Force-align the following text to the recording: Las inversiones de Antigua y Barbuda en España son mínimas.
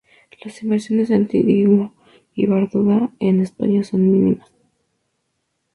Las 0.43 0.63
inversiones 0.63 1.09
de 1.09 1.15
Antigua 1.15 1.93
y 2.33 2.47
Barbuda 2.47 3.11
en 3.19 3.39
España 3.39 3.83
son 3.83 4.11
mínimas. 4.11 4.51